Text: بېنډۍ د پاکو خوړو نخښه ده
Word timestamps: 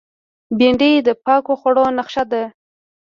بېنډۍ 0.57 0.91
د 1.07 1.09
پاکو 1.25 1.53
خوړو 1.59 1.85
نخښه 1.97 2.23
ده 2.31 2.43